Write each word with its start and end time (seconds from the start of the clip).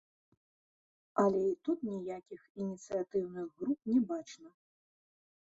Але 1.23 1.41
і 1.49 1.51
тут 1.69 1.79
ніякіх 1.91 2.41
ініцыятыўных 2.63 3.47
груп 3.61 3.79
не 3.93 3.99
бачна. 4.15 4.49